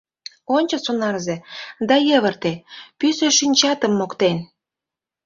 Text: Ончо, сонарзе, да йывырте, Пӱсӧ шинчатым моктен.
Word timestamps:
Ончо, 0.55 0.75
сонарзе, 0.85 1.35
да 1.87 1.95
йывырте, 2.07 2.53
Пӱсӧ 2.99 3.27
шинчатым 3.37 3.93
моктен. 3.99 4.37